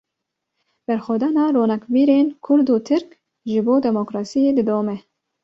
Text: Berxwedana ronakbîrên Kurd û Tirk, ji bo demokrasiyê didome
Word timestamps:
Berxwedana 0.85 1.43
ronakbîrên 1.55 2.27
Kurd 2.45 2.67
û 2.75 2.77
Tirk, 2.87 3.09
ji 3.49 3.59
bo 3.65 3.75
demokrasiyê 3.87 4.51
didome 4.57 4.97